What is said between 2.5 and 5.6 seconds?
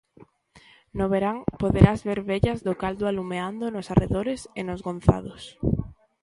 do caldo alumeando nos arredores e nos gonzados